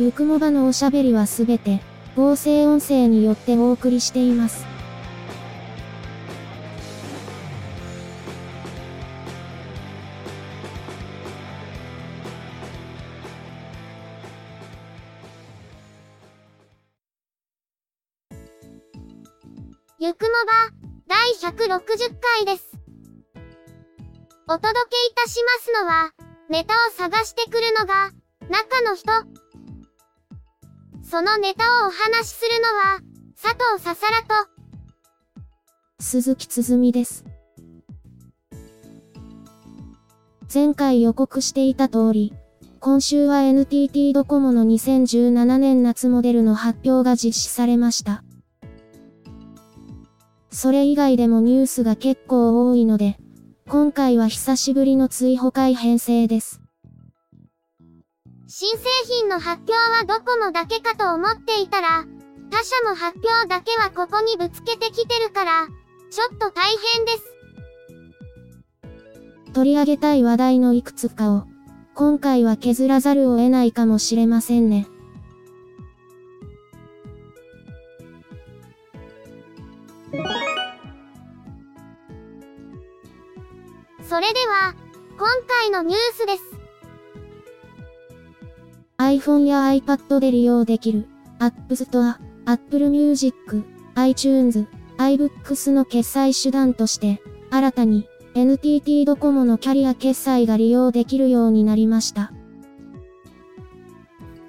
[0.00, 1.82] ゆくもばのおしゃべりはすべて、
[2.16, 4.64] 合成音声によってお送りしています。
[19.98, 20.70] ゆくもば、
[21.08, 22.72] 第160回です。
[24.48, 26.14] お届けいたしますのは、
[26.48, 28.12] ネタを探してくるのが、
[28.48, 29.39] 中の人。
[31.10, 33.00] そのネタをお話しするのは、
[33.34, 34.48] 佐藤ささらと、
[35.98, 37.24] 鈴木つづみです。
[40.54, 42.32] 前回予告していた通り、
[42.78, 48.22] 今週は NTT ドコモの2017年夏モデルの発表が実施されました。
[50.50, 53.16] それ以外でもニュースが結構多いので、
[53.68, 56.60] 今回は久しぶりの追放会編成です。
[58.52, 62.04] 新製品の発表はどこもだけかと思っていたら、
[62.50, 65.68] 他社も発表だけはここにぶつけてきてるから、
[66.10, 66.64] ちょっと大
[66.96, 67.22] 変です。
[69.52, 71.44] 取り上げたい話題のいくつかを、
[71.94, 74.88] 今回は削らざるを得ないかもしれませんね。
[84.08, 84.74] それでは、
[85.16, 86.59] 今回のニュースです。
[89.10, 91.08] iPhone や iPad で利用できる
[91.40, 92.14] App Store、
[92.44, 93.64] Apple Music、
[93.96, 97.20] iTunes、iBooks の決済手段として、
[97.50, 102.32] 新たに NTT ドコモのキャリア決済が利用できるようになりました。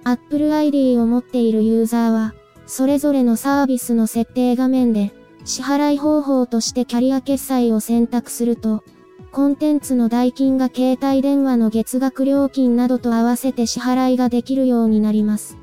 [0.03, 2.35] Apple ID を持っているユーザーは、
[2.67, 5.11] それぞれのサービスの設定画面で、
[5.43, 8.83] 支払い方法としてキャリア決済を選択すると、
[9.31, 15.57] コンテンツの代金が携帯電話の月額料金などと合わせて支払いができるようになります。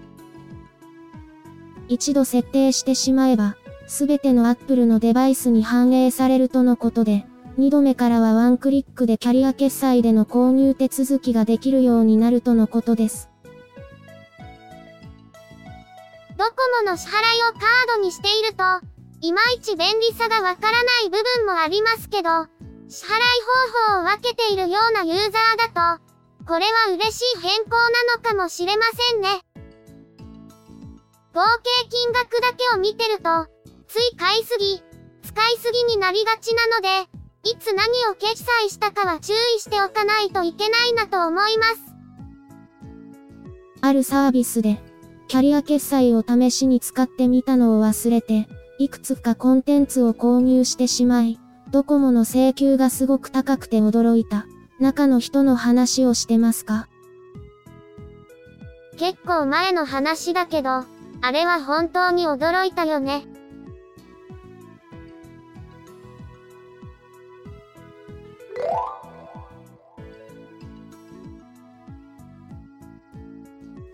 [1.86, 3.56] 一度設定してしまえば、
[3.86, 7.26] すべての Apple のデバイスに反映されるとのことで、
[7.58, 13.28] 2度目からはワンクリックでキャリア決済での購入手続きができるようになるとのことです。
[16.38, 16.52] ドコ
[16.84, 17.14] モの支払い
[17.50, 18.64] をカードにしていると、
[19.20, 22.30] いまいち便利さがわからない部分もありますけど、
[22.90, 23.20] 支払い
[23.92, 26.02] 方法を分けているようなユーザーだと、
[26.46, 29.28] これは嬉しい変更なのかもしれませんね。
[31.34, 33.46] 合計金額だけを見てると、
[33.88, 34.82] つい買いすぎ、
[35.22, 37.10] 使いすぎになりがちなので、
[37.44, 41.82] いつ何を決済したかは注意しておかないといけないなと思います。
[43.82, 44.80] あるサービスで、
[45.28, 51.38] キャリア決済を試しに使ってみたのを忘れて、いくつかコンテンツを購入してしまい、
[51.70, 54.46] ドコモの請求がすごく高くて驚いた。
[54.80, 56.88] 中の人の話をしてますか？
[58.96, 60.84] 結構前の話だけど、
[61.20, 63.26] あれは本当に驚いたよね。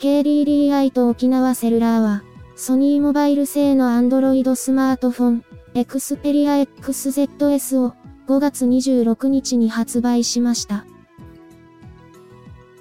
[0.01, 2.23] KDDI と沖縄セルラーは、
[2.57, 5.45] ソニーモバイル製の Android スマートフォン、
[5.77, 7.95] エクスペリア XZS を
[8.29, 10.85] 5月26日に発売しました。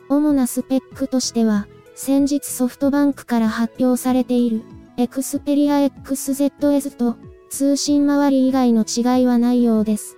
[0.10, 1.66] 主なスペックとしては、
[1.96, 4.62] 先日ソフトバンクから発表されている、
[4.98, 7.16] エクスペリア XZS と
[7.50, 10.16] 通信周り以外の違いはないようです。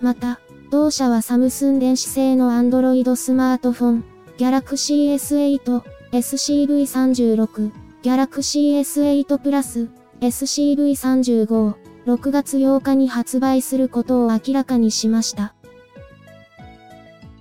[0.00, 0.40] また、
[0.72, 4.04] 同社はサムスン電子製の Android スマートフォン、
[4.36, 5.80] Galaxy S8、
[6.10, 7.70] SCV36、
[8.02, 11.74] Galaxy S8 Plus、SCV35 を
[12.06, 15.54] 6月8日に発売することを明らかにしました。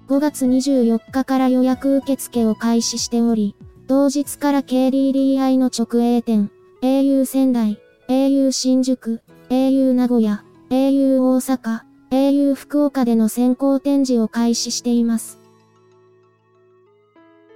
[0.08, 3.56] 5月24日から予約受付を開始しており、
[3.86, 6.50] 同日から KDDI の直営店、
[6.82, 15.40] au 仙台、au 新宿、au 名古屋、au 大阪、au 福岡での先行展示を開始しています。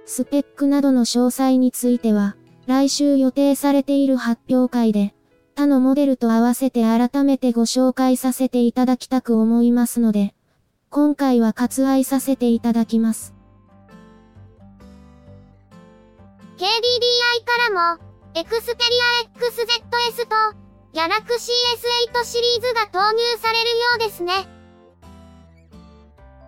[0.04, 2.36] スペックなどの詳細については、
[2.68, 5.15] 来週予定されている発表会で、
[5.58, 10.34] 他のモデルと合わせて改めてご紹介させていただきたく思いますので、
[10.90, 13.32] 今回は割愛させていただきます。
[16.58, 16.68] KDDI
[17.46, 18.02] からも、
[18.34, 18.44] Xperia
[19.34, 20.36] XZS と、
[20.92, 21.52] Galaxy
[22.12, 24.34] S8 シリーズが投入されるようですね。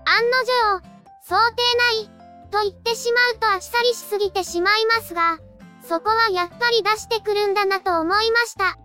[0.04, 0.82] 案の定、
[1.22, 1.62] 想定
[2.02, 2.10] 内、
[2.50, 5.38] と言ってしまうとあっさりしすぎてしまいますが、
[5.82, 8.78] そこはやっぱり出してくるんだなと思いました。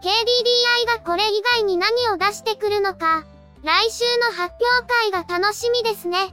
[0.00, 3.24] KDDI がこれ以外に何を出してくるのか、
[3.62, 6.32] 来週の発表会が楽しみですね。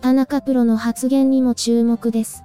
[0.00, 2.44] 田中プロの発言にも注目です。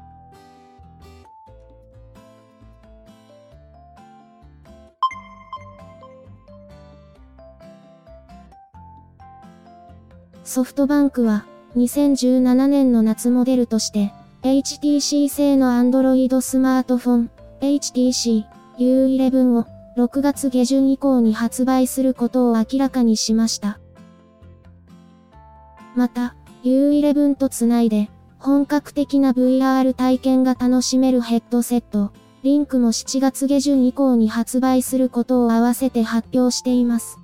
[10.44, 11.46] ソフトバンクは、
[11.78, 17.32] 2017年の夏モデルとして、HTC 製の Android スマートフォン、
[17.62, 19.66] HTC U11 を
[19.98, 23.80] 6月下旬以降に発売することを明らかにしました。
[25.96, 32.12] また、U11 とつないで、本格的な VR 体験が楽しめるヘッドセット、
[32.44, 37.18] リンクも7月下旬以降に発売することを合わせて発表しています。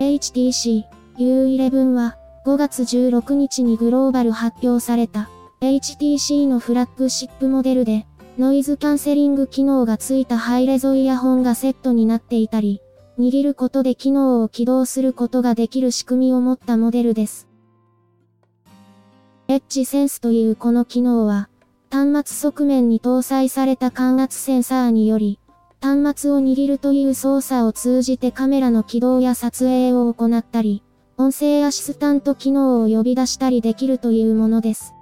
[0.00, 0.84] HTC
[1.18, 2.16] U11 は
[2.46, 5.28] 5月16日にグローバル発表された
[5.60, 12.80] HTC のフラッグシップモデルでノイズキャンセリング機能がついたハイレゾイヤホンがセットになっていたり、
[13.16, 17.46] 握ることで機能を起動することができる仕組みを持ったモデルです。
[19.46, 21.48] エッジセンスというこの機能は、
[21.92, 25.38] 端末側面に搭載された感圧センサーにより、
[25.80, 30.82] 端末を握るという操作を通じてカメラの起動や撮影を行ったり、
[31.18, 34.92] 音声アシスタント機能を呼び出したりできるというものです。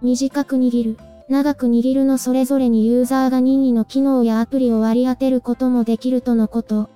[0.00, 0.98] 短く握る、
[1.28, 6.90] 長く握るのそれぞれにユーザーが任意の機能やアプリを割り当てることもできるとのこと。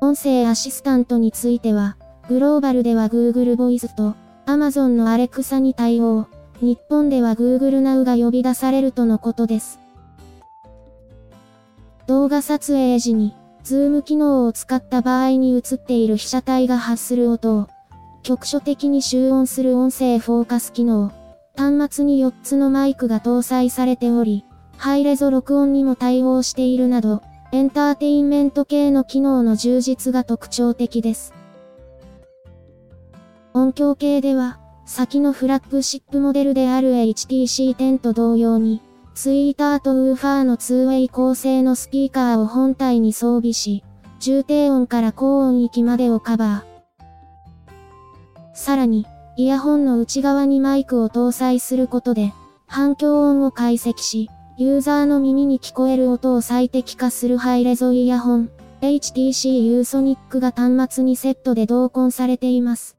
[0.00, 1.96] 音声アシスタントについては、
[2.28, 4.14] グローバルでは Google Voice と
[4.46, 6.26] Amazon の Alexa に対応、
[6.60, 9.78] 日本では Google Now が呼び出されるとのことです。
[12.08, 17.68] 動画撮影時にズーム機能を使った場合に映っている被写体が発する音を、
[18.22, 21.12] 局所的に集音する音声フォーカス機能。
[21.56, 24.44] 端末に4つのマイクが搭載されており、
[24.76, 27.22] ハイレゾ録音にも対応しているなど、
[27.52, 31.32] エンターテインメント系の機能の充実が特徴的です。
[33.54, 38.82] 音響系では、先のフラッグシップモデルである HTC10 と同様に、
[39.14, 43.82] ツイーターとウーファーの 2way 構成のスピーカーを本体に装備し、
[44.20, 48.54] 重低音から高音域までをカバー。
[48.54, 49.06] さらに、
[49.38, 52.32] イヤホンの内側にマイクを搭載することで、
[52.66, 58.50] 反響音を解析し、ユーザーの耳に聞こえる音を最適化するハイレゾイヤホン、
[58.80, 62.96] HTC U ソニックが端末にセットで同梱されています。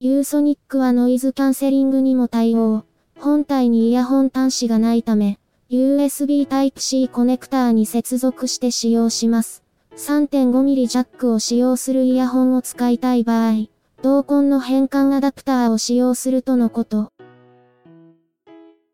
[0.00, 2.84] U ソニックはノイズキャンセリングにも対応。
[3.20, 5.38] 本体にイヤホン端子がないため、
[5.70, 9.62] USB Type-C コネクターに接続して使用します。
[9.96, 13.68] 3.5mm ジャックを使用するイヤホンを使いたい場合、
[14.04, 17.10] 同梱の変換アダプターを使用するとのこと。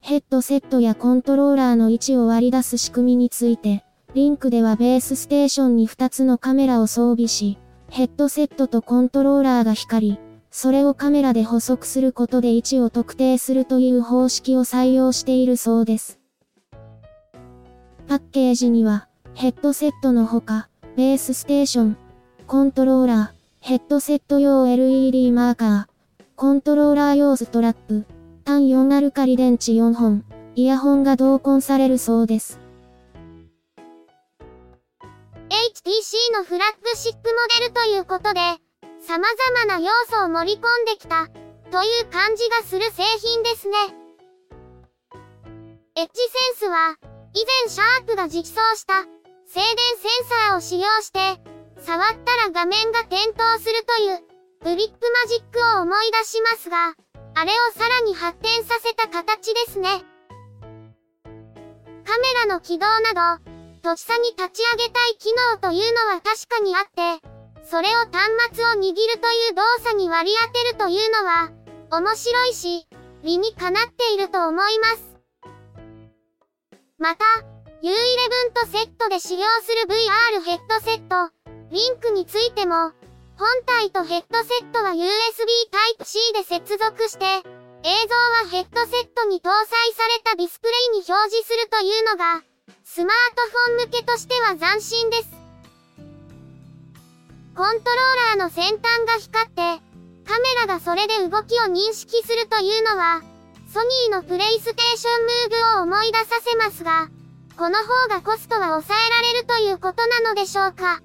[0.00, 7.58] ヘッドセットやコントローラーの位置を割り出す仕組みについて、リンクではベースステーションに2つのカメラを装備し、
[7.90, 10.18] ヘッドセットとコントローラーが光り、
[10.50, 16.18] それをカメラで補足することで位置を特定するという方式を採用しているそうです。
[18.08, 21.96] パッケージには、ヘッドセットのほか、ベースステーション、
[22.48, 23.30] コントローラー、
[23.60, 28.06] ヘッドセット用 LED マーカー、コントローラー用ストラップ、
[28.50, 30.24] 単4アルカリ電池4本、
[30.56, 32.58] イヤホンが同梱されるそうです。
[35.50, 38.40] HTC のフラッグシップモデルということで、
[39.06, 41.28] 様々な要素を盛り込んできた、
[41.70, 43.76] という感じがする製品ですね。
[45.94, 46.10] エッジ
[46.58, 46.96] センスは、
[47.34, 49.04] 以前シャープが実装した、
[49.46, 51.20] 静電センサーを使用して、
[51.78, 54.18] 触ったら画面が点灯するという、
[54.64, 56.94] グリップマジックを思い出しますが、
[57.34, 59.88] あれをさらに発展させた形ですね。
[62.04, 63.44] カメラの起動など、
[63.82, 67.26] とっさに立ち上げたい機能というのは確かにあって、
[67.64, 71.50] それを端末を握るという動作に割り当てるというのは、
[71.90, 72.86] 面白いし、
[73.22, 75.16] 理にかなっていると思います。
[76.98, 77.24] また、
[77.82, 81.32] U11 とセットで使用する VR ヘッドセット、
[81.70, 82.92] リンクについても、
[83.40, 85.00] 本体とヘッドセットは USB
[85.96, 89.64] Type-C で接続して、映像はヘッドセットに搭載
[89.96, 92.44] されたディスプレイに表示するというのが、
[92.84, 93.40] スマート
[93.72, 95.30] フォン向けとしては斬新です。
[97.56, 99.82] コントローラーの先端が光って、
[100.28, 103.22] カメラがそれで動きを認識するというのは、
[103.72, 107.08] ソニーのプレイステーションムーブを思い出させますが、
[107.56, 111.00] この方がコストは抑えられるということなのでしょうか。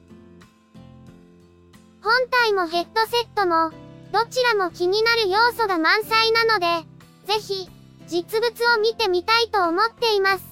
[2.06, 3.72] 本体もヘッドセットも、
[4.12, 6.88] どちらも気になる要素が満載なので、
[7.26, 7.68] ぜひ、
[8.06, 10.46] 実物を見てみたいと思っています。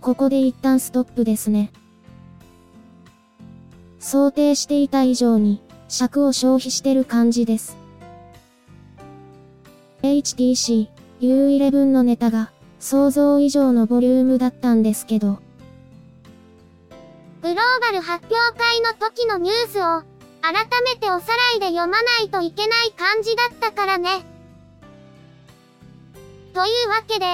[0.00, 1.70] ここで一旦ストップですね。
[3.98, 7.76] 想定していた以上に、尺を消費してる感じです。
[10.02, 10.88] HTC、
[11.20, 15.38] U11 のネタが、想像以上のボリュームだったんですけど、
[17.42, 20.02] グローバル発表会の時のニュースを、
[20.42, 24.24] 改めておさらいで読まないといけない感じだったからね。
[26.54, 27.26] というわけで、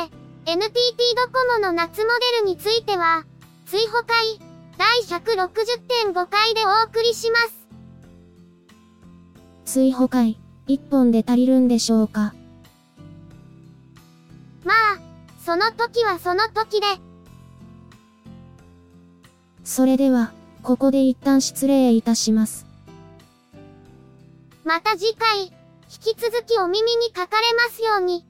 [0.47, 0.71] NTT
[1.17, 2.11] ドコモの夏モ
[2.43, 3.25] デルについては、
[3.67, 4.41] 追放会、
[4.77, 7.67] 第160.5回でお送りします。
[9.65, 12.35] 追放会、一本で足りるんでしょうか？
[15.47, 16.87] その時はその時で、
[19.63, 20.33] それでは、
[20.65, 22.67] ここで一旦失礼いたします。
[24.65, 28.26] また次回、引き続きお耳にかかれますように。